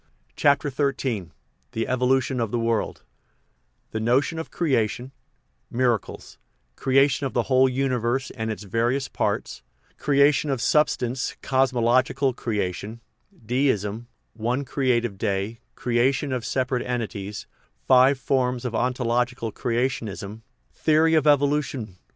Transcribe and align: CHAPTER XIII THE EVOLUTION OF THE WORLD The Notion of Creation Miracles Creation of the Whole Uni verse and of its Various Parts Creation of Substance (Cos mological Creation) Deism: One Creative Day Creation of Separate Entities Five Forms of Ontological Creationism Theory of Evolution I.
CHAPTER 0.35 0.71
XIII 0.71 1.29
THE 1.73 1.87
EVOLUTION 1.87 2.39
OF 2.39 2.49
THE 2.49 2.57
WORLD 2.57 3.03
The 3.91 3.99
Notion 3.99 4.39
of 4.39 4.49
Creation 4.49 5.11
Miracles 5.69 6.39
Creation 6.75 7.27
of 7.27 7.33
the 7.33 7.43
Whole 7.43 7.69
Uni 7.69 7.97
verse 7.97 8.31
and 8.31 8.49
of 8.49 8.53
its 8.55 8.63
Various 8.63 9.07
Parts 9.09 9.61
Creation 9.99 10.49
of 10.49 10.59
Substance 10.59 11.37
(Cos 11.43 11.71
mological 11.71 12.35
Creation) 12.35 12.99
Deism: 13.45 14.07
One 14.33 14.65
Creative 14.65 15.19
Day 15.19 15.59
Creation 15.75 16.33
of 16.33 16.43
Separate 16.45 16.81
Entities 16.83 17.45
Five 17.87 18.17
Forms 18.17 18.65
of 18.65 18.73
Ontological 18.73 19.51
Creationism 19.51 20.41
Theory 20.73 21.13
of 21.13 21.27
Evolution 21.27 21.97
I. 21.99 22.01